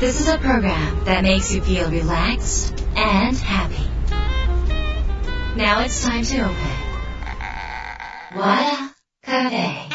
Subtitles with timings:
[0.00, 3.88] This is a program that makes you feel relaxed and happy.
[5.56, 6.56] Now it's time to open.
[8.36, 9.88] Wada Cafe.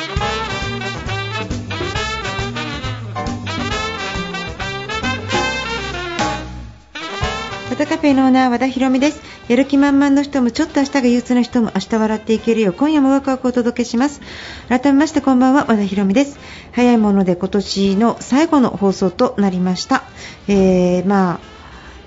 [7.70, 12.71] 和田カフェのオーナー和田博美です やる気満々の人もちょっと明日が憂鬱な人も明日笑っていけるよ。
[12.71, 14.23] う今夜もワクワクをお届けします。
[14.69, 16.39] 改めましてこんばんは和田博美です。
[16.73, 20.05] 早いもので今年の最後の放送となりました、
[20.49, 21.41] えー、まあ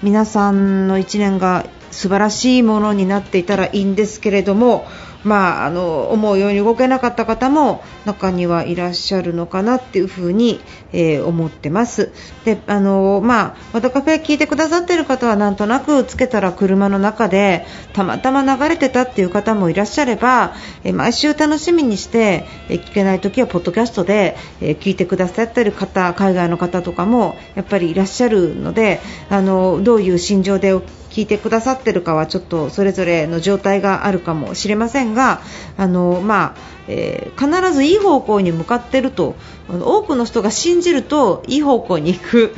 [0.01, 4.87] 皆さんの1年が素晴らしいものになっていたらいいんですけれども
[5.23, 10.61] まあ、あの思うように動けなかった方も中にはいらっしゃるのかなっていうふうに、
[10.93, 12.11] えー思ってます。
[12.45, 20.53] で、あのまあ、和田カフェ聞いてくださってる方はなんとなくつけたら車の中でたまたま流れてたっていう方もいらっしゃれば、
[20.83, 30.73] えー毎週楽しみにして、えー聞けない時はポッドキャストで、え聞いてくださってる方、海外の方とかもやっぱりいらっしゃるので、あのどういう心情で
[31.17, 35.41] 聞いてくださってるかはちょっとそれぞれの状態があるかもしれませんが、
[35.75, 36.55] あのまあ
[36.87, 39.35] えー必ずいい方向に向かってると
[39.67, 42.55] 多くの人が信じるといい方向に行く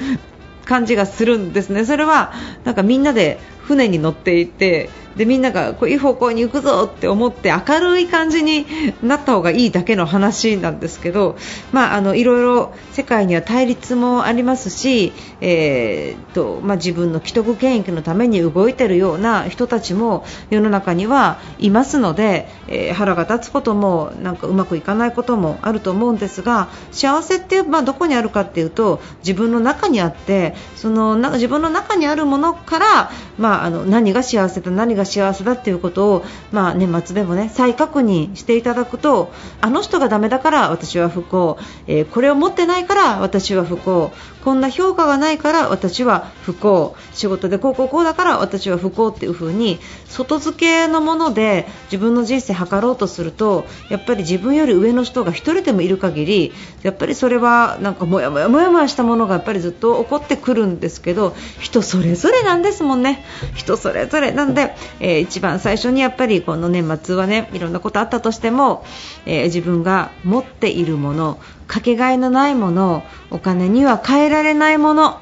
[0.66, 1.86] 感じがするんですね。
[1.86, 2.34] それは
[2.66, 8.66] なんかみんなで船に乗っていてでみんながこういい方向に行くぞって思って明るい感じに
[9.04, 11.36] なった方がいいだけの話なんですけど、
[11.74, 15.12] まあ、あのいろいろ世界には対立もありますし、
[15.42, 41.58] えーとまあ、自分の既得権益のために動いているような人たちも世の中にはいますので、えー腹が立つこともなんかうまくいかないこともあると思うんですが幸せって、まあ、どこにあるかっていうと自分の中にあってそのな自分の中にあるものから、まあ、あの何が幸せだ何が幸せだっていうことを、まあ、年末でもね再確認していただくとあの人がダメだから私は不幸、
[41.88, 44.12] えーこれを持ってないから私は不幸。
[44.44, 46.96] こんな評価がないから私は不幸。
[47.14, 63.24] 仕事でこうこうこうだから私は不幸っていう風に外付けのもので自分の人生を測ろうとするとやっぱり自分より上の人が一人でもいる限りやっぱりそれはなんかもやもやもやもやしたものがやっぱりずっと起こってくるんですけど人それぞれなんですもんね。
[63.54, 68.86] 人それぞれなんで、えー一番最初にやっぱりこの年末はねいろんなことあったとしても、
[69.26, 75.20] えー自分が持っているものかけがえのないものお金には変えられないもの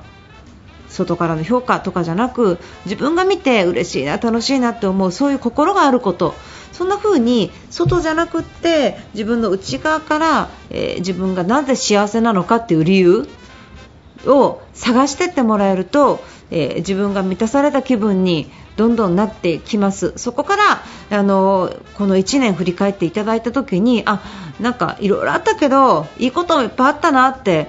[0.89, 6.33] 外からの評価とかじゃなく自分が見て嬉しいな楽しいなって思うそういう心があること。
[6.73, 13.27] そんな風に外じゃなくって自分の内側から、えー自分がなぜ幸せなのかっていう理由。
[14.25, 20.13] を探していってもらえると、えー自分が満たされた気分にどんどんなってきます。
[20.17, 24.21] そこからあのこの1年振り返っていただいた時にあ
[24.59, 27.67] なんかいろいろあったけどいいこともいっぱいあったなって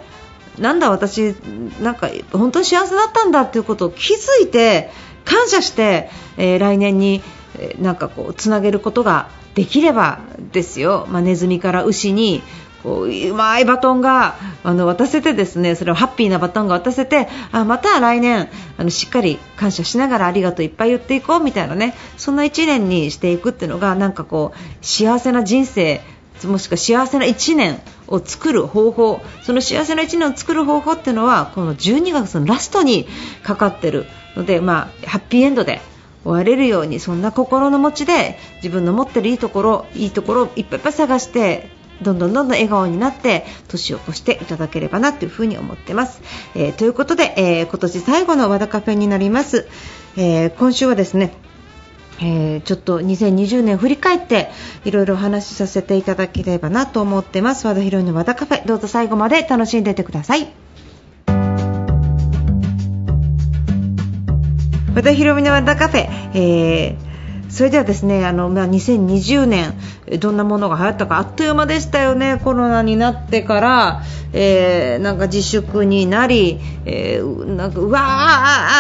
[0.59, 1.35] なんだ私
[1.81, 4.91] なんか本当に幸せだったんだっていうことを気づいて
[5.25, 7.23] 感謝して、えー来年に、
[7.59, 10.21] えーなんかこうつなげることができれば
[10.53, 12.43] ですよ、まあ、ネズミから牛に
[12.83, 26.01] こううまいバトンがあの渡せてですねそれをハッピーなバトンが渡せてあまた来年あのしっかり感謝しながらありがとういっぱい言っていこうみたいなねそんな1年にしていくっていうのがなんかこう幸せな人生
[26.45, 33.09] もしくは幸せな1年を作る方法その幸せな1年を作る方法っていうのはこの12月のラストに
[33.43, 34.07] かかってる
[34.37, 35.81] ので、まあ、ハッピーエンドで
[36.23, 41.71] 終われるようにそんな心の持ちで自分の持ってるいいところいいところをいっぱいいっぱい探して
[42.03, 46.21] どんどんどんどん笑顔になって年を越していただければなというふうに思ってます。
[46.55, 49.67] えーということで、えー今年最後の和田カフェになります。
[50.17, 51.33] え今週はですね
[52.21, 54.51] えーちょっと2020年振り返って
[54.85, 60.49] いろいろお話しさせていただければなと思ってます和田ヒロの和田カフェどうぞ最後まで楽しんでいてください
[64.95, 67.08] 和田ヒロミの和田カフェ、えー
[67.49, 69.75] それではですねあの、まあ、2020年
[70.21, 78.01] どんなものが流行ったかあっという間でしたよねコロナになってから、えーなんか自粛になり、えーなんかうわ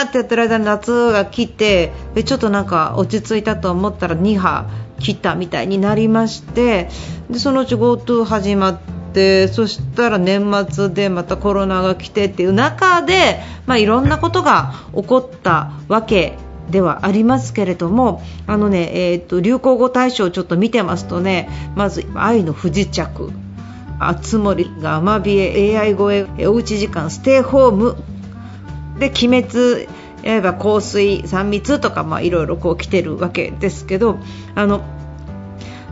[0.05, 1.93] ーってやってる間に夏が来て
[2.25, 4.69] ちょっとなんか落ち着いたと思ったら2波
[5.00, 6.88] 来たみたいになりまして
[7.31, 8.81] でそのうち GoTo 始まっ
[9.12, 16.37] てそしたら年末でまたコロナが来てっていう中で、まあ、いろんなことが起こったわけ
[16.70, 23.32] ではありますけれどもあの、ねえー、と流行語大賞をちょっと見てますとねまず「愛の不時着」
[23.99, 27.97] 「あつ森」が「アマビエ」「AI 超え」「おうち時間」「ステイホーム」
[28.99, 29.88] で「鬼滅」
[30.25, 34.19] えば香水3密とかまあいろいろこう来てるわけですけど
[34.55, 34.82] あの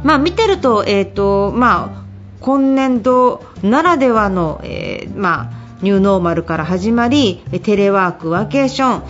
[0.02, 2.06] まあ見てるとえっ、とまあ
[2.40, 9.02] 今年度ならではの、えーまあニューノーマルから始まりテレワーク、ワーケーション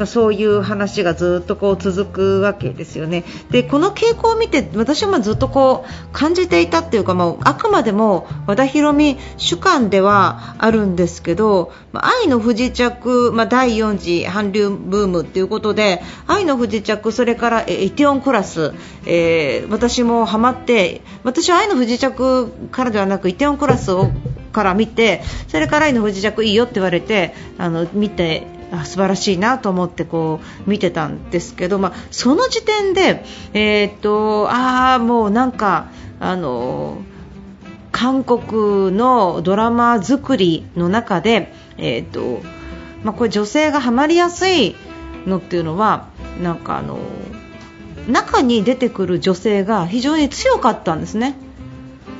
[0.00, 3.22] まあ、そういう話がずっとこう続くわけですよね。
[3.50, 18.72] でこの傾向を見て私はずっとこう感じていたっていうか、まあ、あくまでも和田博美主観ではあるんですけど、まあ、愛の不時着、まあ、第4次韓流ブームっていうことで愛の不時着それからイテオンクラス、
[19.04, 24.10] えー、私もハマって私は愛の不時着からではなくイテオンクラスを
[24.50, 35.88] から見てそれから愛の不時着いいよって言われてあの見てあ素晴らしいなと思ってこう見てたんですけど、まあ、その時点で、えー、っとああもうなんか
[36.20, 36.98] あの
[37.92, 42.42] 韓国のドラマ作りの中で、えー、っと
[43.02, 44.76] まあ、これ女性がハマりやすい
[45.26, 46.08] のっていうのは
[46.42, 46.98] なんかあの
[48.08, 51.36] 中に出てくる女性が非常に強かったんですね。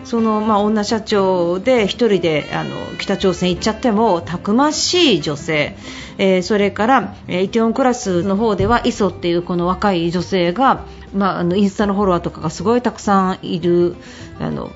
[0.05, 5.77] そのまあ、女社長で1人であの北朝鮮行っちゃってもたくましい女性、
[6.19, 13.95] えー、それから、えー、イテウォンクラスの方ではイソっていうこの若い女性が、まあ、あのインスタのフォロワーとかがすごいたくさんいる
[14.39, 14.71] あの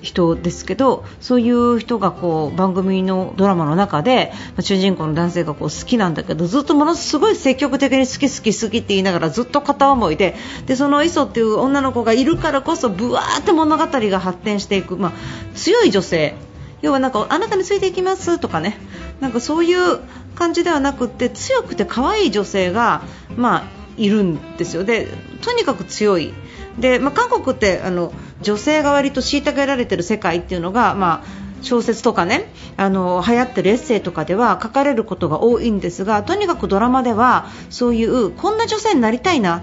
[0.00, 10.36] 人ですけどそういう人がこう番組のドラマの中で、まあ、主人公の男性がこう好きなんだけどずっとものすごい積極的に好き好き好きって言いながらずっと片思いで
[10.66, 15.12] でその磯っていう女の子がいるからこそぶわーって物語が発展していく、まあ、
[15.54, 16.34] 強い女性。
[16.80, 18.78] 要はなんかあなたについていきますとかね。
[19.20, 19.98] なんかそういう
[20.36, 23.02] 感じではなくて強くて可愛い女性が、
[23.36, 25.08] まあ、いるんですよで
[25.42, 26.32] とにかく強い。
[26.78, 39.62] で、まあ、韓国ってあの女性が割と虐げられてる世界っていうのが、まあ、小説とかねあの流行ってるエッセイとかでは書かれることが多いんですがとにかくドラマではそういうこんな女性になりたいな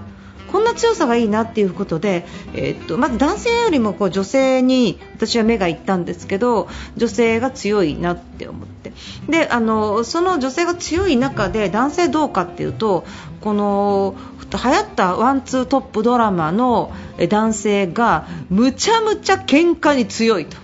[0.50, 8.92] こんな強さがいいなっていうことで、えー、っとまず男性よりもこう女性に私は目がいったんですけど女性が強いなって思って
[9.28, 13.04] であのその女性が強い中で男性どうかっていうと
[13.40, 14.16] この
[14.52, 16.92] 流行ったワンツートップドラマの
[17.28, 20.56] 男性がむちゃむちゃ喧嘩に強いと。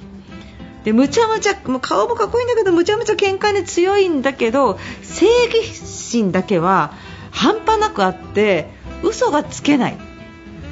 [0.84, 6.92] でむちゃむちゃもう顔もかっこいいんだけどむちゃむちゃ喧嘩に強いんだけど正義心だけは
[7.30, 8.68] 半端なくあって
[9.02, 9.98] 嘘がつけない。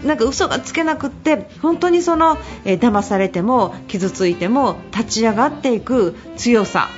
[0.04, 6.88] なんか嘘がつけなくって本当にその、え、騙されても傷ついても立ち上がっていく強さ。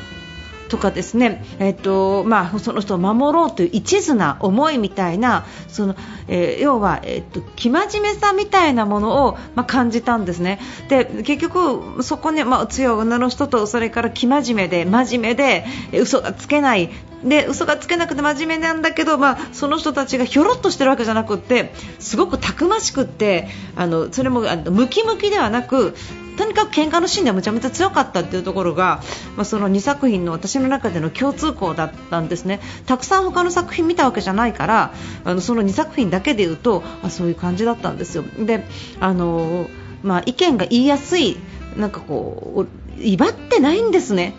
[0.73, 5.95] とかですね、えっとまあ、その人を守ろうという一途な思いみたいなその、
[6.29, 10.61] えー、要は、えっと、生真面目さみたいなものを、まあ、感じたんですね。
[10.89, 16.89] で結局、そこに、まあ、強い女の人とそれから生真面目で真面目で嘘がつけない
[17.23, 25.95] で嘘がつけなくて真面目なんだけど、まあ、その人たちがひょろっとしてるわけじゃなくってすごくたくましくってあのそれもあのムキムキではなく
[26.37, 29.03] とにかく喧嘩のシーンではむちゃむちゃ強かったっていうところが、
[29.37, 32.61] まあ、その2作品の私の中での共通項だったんですね。
[32.87, 34.93] たくさん他の作品見たわけじゃないから
[35.25, 38.25] あのその2作品だけで言うとあそういう感じだったんですよ。
[38.39, 38.67] で
[39.01, 39.69] あの、
[40.03, 41.37] まあ、意見が言いやすい
[41.77, 44.35] なんかこう威張ってないんですね。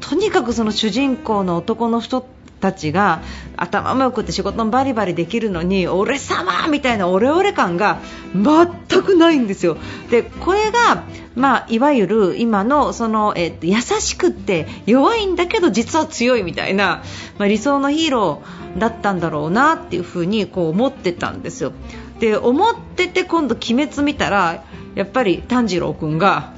[0.00, 2.26] とにかくその主人公の男の人
[2.62, 3.20] たちが
[3.56, 7.98] 頭もよくて仕事もバリバリできるのに俺様みたいなオレオレ感が
[8.34, 9.76] 全くないんですよ。
[10.10, 11.04] でこれが、
[11.34, 17.02] まあ、いわゆる今のその、えっと、優しくって弱いんだけど実は強いみたいな、
[17.36, 21.72] まあ、理想のヒーローだったんだろうなっていう風にこう思ってたんですよ。
[22.20, 24.62] で思ってて今度、鬼滅見たら
[24.94, 26.52] やっぱり炭治郎君が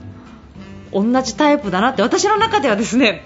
[0.92, 3.24] 同じタイプだなって私の中ではですね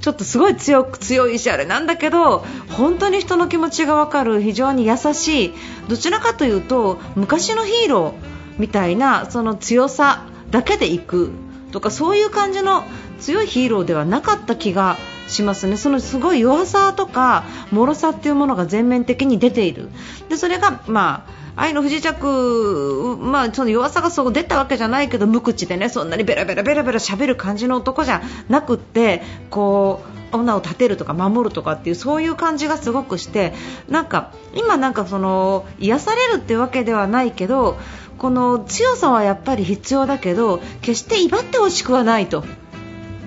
[0.00, 4.40] ちょっとすごい強く強いしあれなんだけど本当に人の気持ちが分かる。
[4.40, 5.54] 非常に優しい。
[5.88, 8.12] どちらかというと昔のヒーロー
[8.58, 11.30] みたいなその強さだけでいく。
[11.72, 12.84] とかそういう感じの
[13.20, 14.96] 強いヒーローではなかった気が
[15.28, 19.88] しますね、そのすごい弱さとか脆さっていうものが全面的に出ている。
[20.28, 30.02] でそれが、まあ愛の不時着、まあ、その弱さがそう出たわけじゃないけど無口でねそんなにベラベラベラベラ喋る感じの男じゃなくってこ
[30.32, 33.52] う女を立てるとか守るとかっていうそういう感じがすごくして
[33.90, 37.76] なんか今なんかその癒されるっていうわけではないけど
[38.16, 42.42] この強さはやっぱり必要だけど決して威張ってほしくはないと。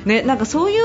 [0.05, 0.83] ね、なんかそういう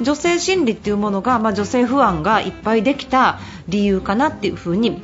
[0.00, 5.02] 女性心理っていうものが、まあ、女性不安がいっぱいできた理由かなっていうふに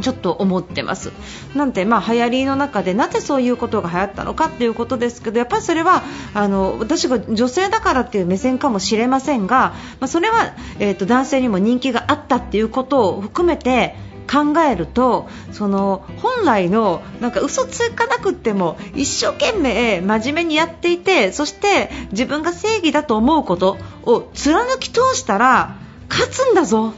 [0.00, 1.12] ちょっと思ってます。
[1.54, 6.02] なんて、まあ、流行りの中でなぜそういうことが流行ったのかっていうことですけどやっぱりそれは
[6.34, 13.94] あの私が女性だからっていう目線かもしれませんが、まあ、それは、えーと、男性にも人気があったっていうことを含めて
[14.30, 25.76] 考えるとその本来のなんか嘘つかなくても一生懸命真面目にやっていてそして自分が正義だと思うことを貫き通したら
[26.08, 26.94] 勝つんだぞ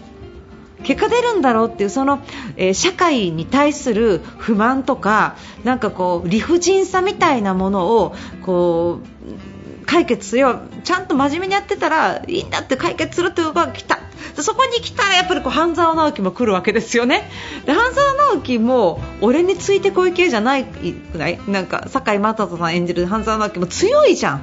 [0.84, 2.20] 結果出るんだろうっていうその、
[2.56, 13.98] えー、社会に対する不満とかなんかこう理不尽さみたいなものをこう解決すよちゃんと真面目にやってたらいいんだって解決するという場が来た。
[14.36, 17.30] そこに来たらやっぱりこう半沢直樹も来るわけですよね。
[17.66, 21.38] で半沢直樹も俺についてこい系じゃないくない？
[21.46, 24.40] なんか堺雅人さん演じる半沢直樹も強いじゃん。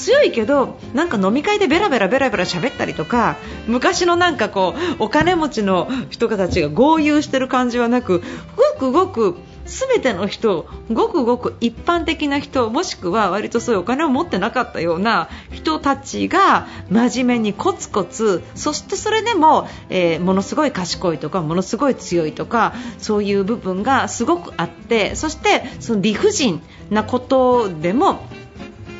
[0.00, 8.22] 強いけどなんか飲み会でベラベラベラベラ喋ったりとか昔のなんかこうお金持ちの人たちが豪遊してる感じはなく
[8.56, 28.20] ごくごく全ての人ごくごく一般的な人もしくは割とそういうお金を持ってなかったような人たちが真面目にコツコツそしてそれでも、えー、ものすごい賢いとかものすごい強いとかそういう部分がすごくあってそしてその理不尽なことでも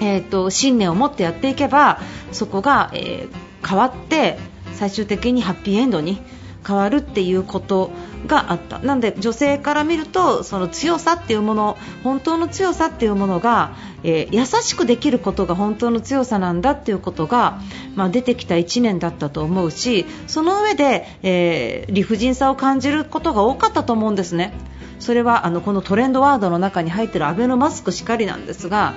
[0.00, 2.00] えーと、信念を持ってやっていけば
[2.32, 4.38] そこが、えー、変わって
[4.74, 6.20] 最終的にハッピーエンドに
[6.66, 7.90] 変わるっていうこと
[8.26, 17.60] があったなので女性から見るとその強さっていうもの本当の強さっていうものが、えー、優しくできることが本当の強さなんだっていうことが、
[17.94, 24.52] まあ、出てきた1年だったと思うしその上で、えー、理不尽さを感じることが多かったと思うんですね。
[25.00, 28.94] それはあのこのトレンドワードの中に入っているアベノマスクしかりなんですが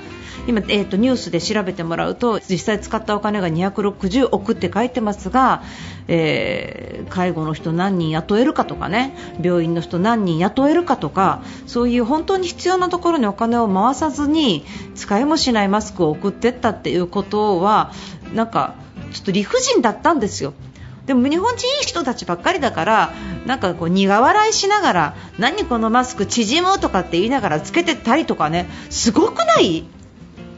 [0.47, 5.63] 今、えーと、ニュースで調べてもらうと実際使ったお金が260億って書いてますが、
[6.07, 17.91] えー、介護の人何人雇えるかとかね病院の人何人雇えるかとかそういう本当に必要なところにお金を回さずに使いもしないマスクを送っていったっていうことは
[18.33, 18.75] なんか
[19.13, 20.53] ちょっと理不尽だったんですよ。
[21.05, 23.13] でも日本人いい人たちばっかりだから
[23.45, 29.85] なんかこう苦笑いしながら何このマスク縮むとかって言いながらつけてたりとかねすごくない？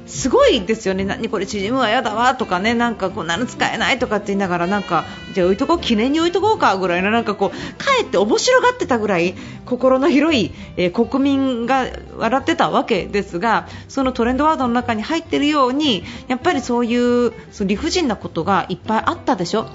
[0.06, 7.50] すごいですよね、何これ縮むは嫌だわとかねなんかこんなの使えないとかって言いながらなんかじゃあ置いとこう記念に置いとこうかぐらいのなんかこう
[7.84, 9.34] かえって面白がってたぐらい
[9.66, 11.88] 心の広い、えー、国民が
[12.18, 16.96] 笑ってたわけですがそのトレンドワードの中に入っているようにやっぱりそうい
[17.28, 19.68] うそ理不尽なことがいっぱいあったでしょ？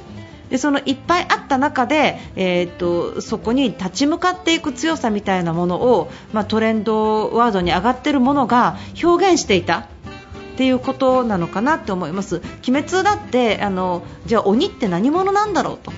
[0.50, 9.86] でそのいっぱいあった中で、えーと、そこに立ち向かっていく強さみたいなものを、まあ、トレンドワードに上がっているものが表現していたっ
[10.56, 12.42] ていうことなのかなって思います。
[12.68, 15.92] 鬼滅だってあのじゃあ鬼って何者なんだろうと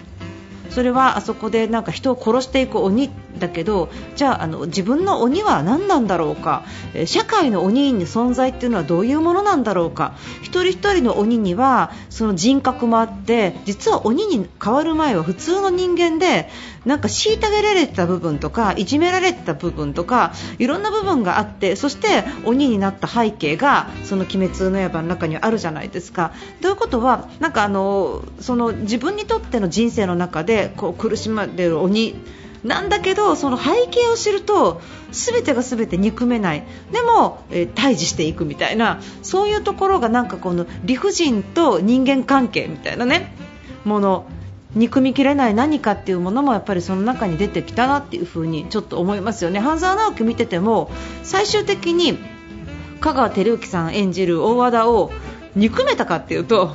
[0.71, 6.65] それはあそこでなんか人を殺していく鬼だけどじゃああの自分の鬼は何なんだろうか？
[7.07, 10.15] 社会の鬼に存在っていうのはどういうものなんだろうか？
[10.43, 16.49] 一人一人の鬼にはその人格もあって実は鬼に変わる前は普通の人間で
[16.85, 26.33] なんか虐げられてた部分とかいじめられてた部分とかいろんな部分があってそして鬼になった背景がその鬼滅の刃の中にあるじゃないですか。
[26.61, 32.15] ということはなんかあのその自分にとっての人生の中でこう苦しまれる鬼
[32.65, 36.65] なんだけどその背景を知ると全てが全て憎めない。
[36.93, 43.35] でも、えー、対峙していくみたいなそういうところがなんかこの理不尽と人間関係みたいなね
[43.85, 44.27] もの
[44.75, 49.61] 憎みきれない何かっていうものもやっぱりその中に出てきたなっていう風にちょっと思いますよね。
[49.61, 50.91] 半沢直樹見てても
[51.23, 52.19] 最終的に
[53.01, 55.11] 香川照之さん演じる大和田を
[55.57, 56.75] 憎めたかっていうと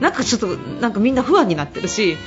[0.00, 2.18] なんかちょっとなんかみんな不安になってるし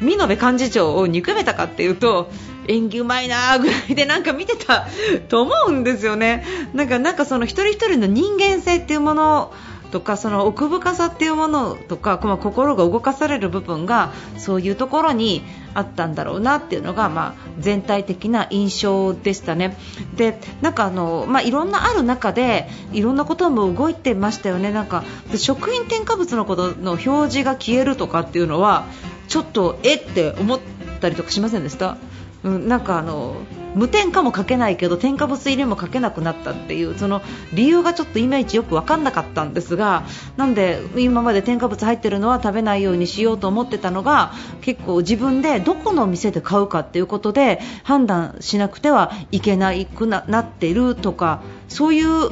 [0.00, 2.30] 見延幹事長を憎めたかっていうと
[2.68, 4.86] 演技うまいなぐらいでなんか見てた
[5.28, 6.44] と思うんですよね。
[6.74, 9.52] なんかなんかその一人一人の人間性っていうもの
[9.92, 15.42] とかその奥深さっていうものとか、まあ、心が動かされる部分がそういうところに
[15.74, 19.76] あったんだろうなっていうのが、まあ、全体的な印象でしたね。
[20.16, 24.72] でなんかあの、まあ、いろんなある中でいろんなことも動いてましたよね。
[24.72, 25.04] なんか
[25.36, 28.86] 食品添加物のことの表示が消えるとかっていうのは
[29.28, 30.60] ちょっとえって思っ
[31.00, 31.96] たりとかしませんでした、
[32.44, 33.36] うん、なんかあの
[33.74, 37.20] 無添加も書けないけど添加物入れも書けなくなったっていうその
[37.52, 40.04] 理由がちょっといまいちよく分かんなかったんですが
[40.38, 52.30] なんで今まで添加物入ってるのは食べないようにしようと思ってたのが結構自分でどこの店で買うかっていうことで判断しなくてはいけなくなっているとかそういう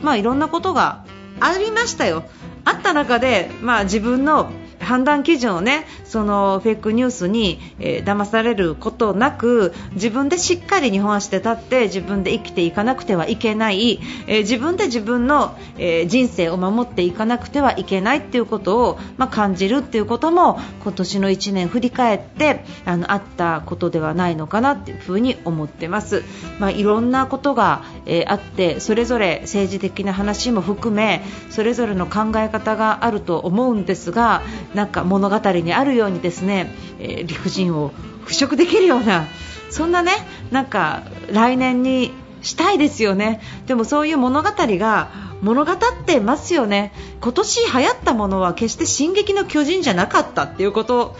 [0.00, 1.04] まあいろんなことが
[1.40, 2.22] ありましたよ。
[2.64, 4.50] あった中で、まあ、自分の
[4.90, 26.24] 判断基準をねそのフェイクニュースに、えー、騙されることなく自分でしっかり日本足で立って自分で生きていかなくてはいけない、えー、自分で自分の、えー、人生を守っていかなくてはいけないっていうことを、まあ、感じるっていうことも今年の1年振り返ってあのあったことではないのかなっていうふうに思ってます。
[26.58, 34.42] まあ、いろんなことが、えあってそれぞれ政治的な話も含めそれぞれの考え方があると思うんですが
[34.80, 37.90] なんか物語にあるようにですね、え、理不尽を
[38.24, 39.26] 払拭できるような
[39.68, 40.12] そんなね
[40.50, 43.42] なんか来年にしたいですよね。
[43.66, 45.10] でもそういう物語が
[45.42, 46.94] 物語ってますよね。
[47.20, 51.14] 今年流行ったものは決して進撃の巨人じゃなかったっていうこと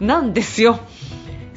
[0.00, 0.78] なんですよ、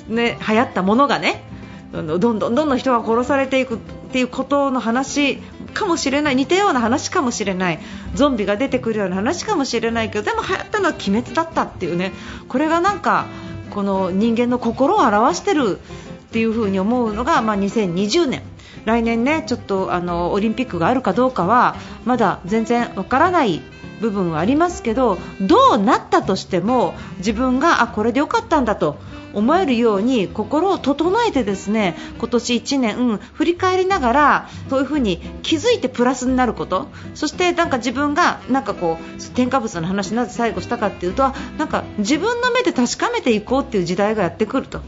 [0.07, 1.43] ね、流行ったものがね
[1.91, 3.77] どんどんどんどん人が殺されていくっ
[4.13, 5.41] ていうことの話
[5.71, 7.79] かもしれない似たような話かもしれない
[8.13, 12.11] ゾンビが出てくるような話かもしれないけどでも流行ったのは鬼滅だったっていうね。
[12.47, 13.25] これがなんか
[13.71, 18.43] この人間の心を表してるっていう風に思うのが、まあ、2020年
[18.85, 21.75] 来年ねちょっとあのオリンピックがあるかどうかは
[22.05, 23.61] まだ全然わからない
[24.01, 28.97] 部分はありますけどどうなったとしても自分があこれでよかったんだと
[29.33, 44.81] 思えるように心を整えてですね今年1年、うん、振り返りながらそういう風に気づいてプラスになることそしてなんか自分がなんかこう添加物の話なぜ最後したかっていうとなんか自分の目で確かめていこうっていう時代がやってくると。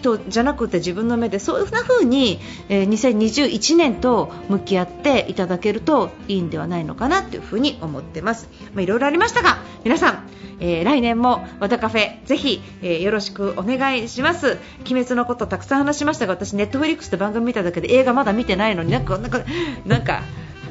[0.00, 8.48] 人じゃなくて自分の目でそういう風に、えー、2021年と向き合っていただけるといいんではないのかなという風に思ってます。
[8.74, 10.28] まあ、いろいろありましたが皆さん、
[10.60, 14.58] えー、来年も和田カフェぜひ、えー、よろしくお願いします。
[14.80, 19.40] 鬼滅のことたくさん話しましたが私ネットフリックスで番組見ただけで映画まだ見てないのになんかなんか
[19.86, 20.22] なんか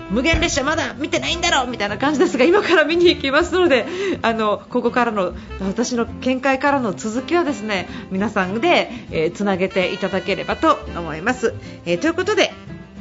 [0.09, 3.85] 無限列車まだ見てないんだろうみたいな感じですが今から見に行きますので
[4.21, 11.53] あのここからの私の見解からの続きはですね皆さんで、えー、つなげていただければと思います、
[11.85, 12.51] えー、ということで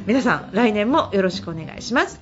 [0.05, 2.19] 皆さん来年もよろしくお願いします。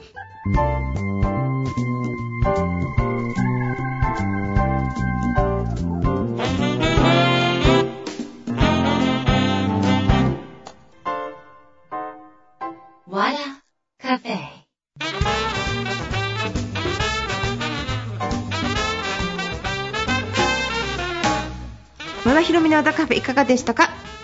[22.77, 24.16] ひろみの和田カフェいかがでしたか？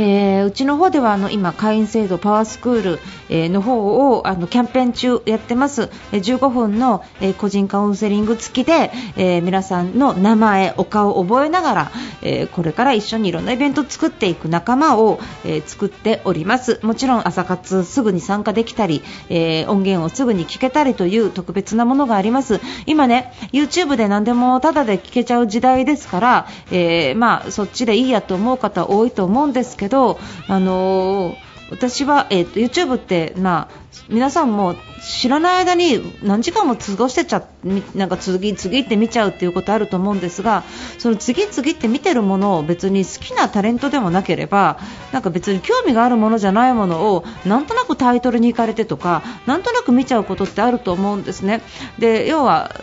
[0.00, 16.80] えー、うちの方ではあの今、会員制度パワースクール、えー、の方をあのキャンペーン中やってます、え、15分の、え、個人カウンセリング付きで、え、皆さんの名前、お顔を覚えながら、え、これから一緒にいろんなイベントを作っていく仲間を、え、作っております。
[16.82, 22.58] もちろん朝活すぐに参加できたり、え、音源をすぐに聞けたりという特別なものがあります。
[22.86, 31.36] 今ね YouTube で何でもタダで聞けちゃう時代ですから、え、まあそっちでいいやと思う方多いと思うんですけど、あの
[31.70, 37.46] 私は、えーと、YouTube って、まあ、皆さんも知らない間に何時間も過ごしてちゃ
[37.94, 40.64] なんか次々って見ちゃうっていうことあると思うんですが
[40.98, 44.78] その次々って見てるものを別に好きなタレントでもなければ
[45.12, 51.62] なんか別に興味があるものじゃないものをなんとなくタイトルに行かれてとかなんとなく見ちゃうことってあると思うんですね。
[51.98, 52.74] で要は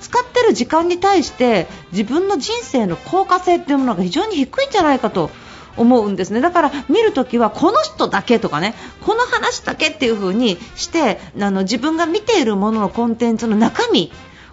[0.00, 5.30] 使ってる時間に対して自分の人生の効果性っていうものが非常に低いんじゃないかと
[5.76, 6.40] 思うんですね。
[6.40, 14.12] だから見るときはこの人だけとかねこの話だけっていう風にしてあの自分が見ているもののコンテンツの中身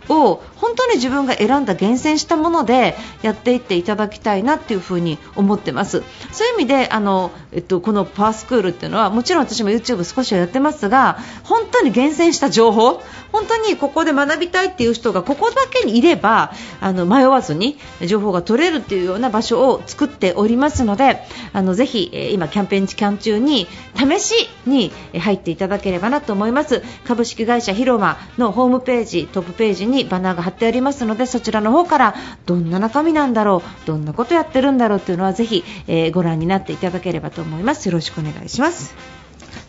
[0.09, 6.03] を本当に自分が選んだ厳選したものでやっていっていただきたいなっていうふに思ってます。
[6.31, 21.21] そういう意味であの、えっと、このパワースクールっていうのはもちろん私も YouTube 少しはやってますが本当に厳選した情報本当にここで学びたいっていう人がここだけにいればあの迷わずに情報が取れるっていうような場所を作っておりますので
[21.53, 26.83] あのぜひ今キャンペーン期間中に試しに入っていただければなと思います。
[27.05, 32.15] 株式会社広間のホームページトップページにバナーが貼ってありますのでそちらの方から
[32.45, 37.85] どんな中身なんだろうどんなことやってるんだろうというのはぜひ、え、ご覧になっていただければと思います。
[37.87, 39.20] よろしくお願いします。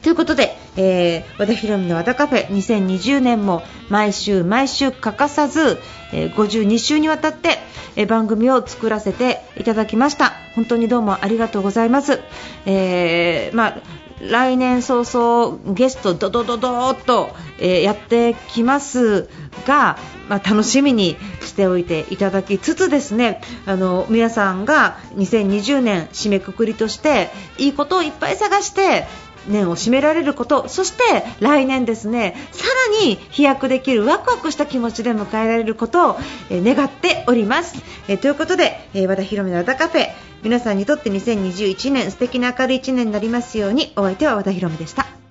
[0.03, 5.79] ということで、えー、和田ひろみの和田カフェ2020年も毎週毎週欠かさず、
[6.12, 7.59] えー、52週にわたって、
[7.97, 10.33] えー、番組を作らせていただきました。
[10.55, 12.21] 本当にどうもありがとうございます、
[12.67, 13.83] えー、まあ
[14.21, 19.29] 来年早々ゲストドドドドーっと、えー、やってきます
[19.67, 29.07] が、まあ、楽しみにしておいていただきつつですねあの皆さんが2020年締めくくりとしていいことをいっぱい探して
[29.47, 31.03] 年を締められることそして
[31.41, 32.65] 来年ですねさ
[33.01, 36.17] らに飛躍できるワクワクした気持ちで迎えられることを、
[36.51, 40.09] え願っております、えということで、え和田ひろみの和田カフェ
[40.43, 45.22] 皆さんにとって2021年素敵な明るい1年になりますようにお相手は和田ひろみでした。